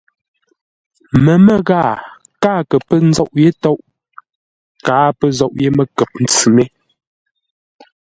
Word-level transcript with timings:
Məmə́ 1.23 1.57
ghaa 1.67 1.93
káa 2.41 2.59
kə 2.69 2.77
pə́ 2.87 2.97
nzôʼ 3.09 3.31
yé 3.41 3.49
tôʼ, 3.63 3.79
káa 4.85 5.07
pə́ 5.19 5.29
zôʼ 5.37 5.53
yé 5.61 5.67
məkəp-ntsʉ 5.77 6.47
mé. 6.55 6.63